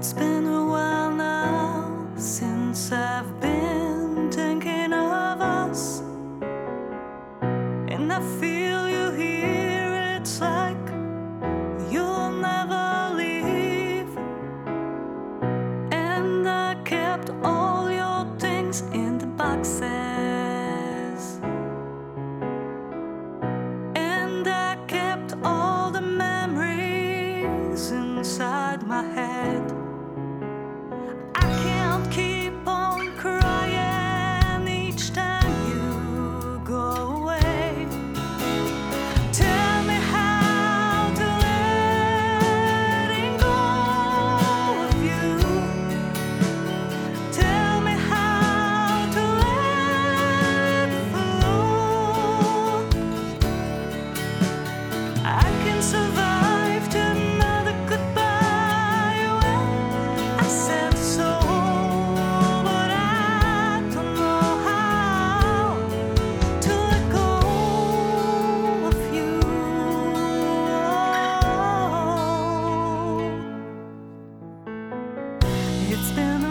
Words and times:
It's 0.00 0.14
been 0.14 0.46
a 0.46 0.64
while 0.64 1.10
now 1.12 2.06
since 2.16 2.90
I've 2.90 3.38
been 3.38 4.30
thinking 4.32 4.94
of 4.94 5.42
us, 5.42 6.00
and 7.20 8.10
I 8.10 8.20
feel 8.40 8.88
you 8.88 9.10
here. 9.10 10.16
It's 10.18 10.40
like 10.40 10.88
you'll 11.92 12.30
never 12.30 13.14
leave, 13.14 14.16
and 15.92 16.48
I 16.48 16.76
kept 16.86 17.28
all 17.44 17.90
your 17.90 18.24
things 18.38 18.80
in 18.94 19.18
the 19.18 19.26
boxes, 19.26 19.82
and 23.94 24.48
I 24.48 24.78
kept 24.86 25.34
all 25.44 25.90
the 25.90 26.00
memories 26.00 27.90
inside 27.90 28.82
my 28.86 29.02
head. 29.02 29.19
It's 76.00 76.12
been 76.12 76.44
a 76.46 76.49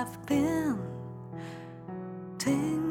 I've 0.00 0.24
been. 0.24 0.78
Ting 2.38 2.89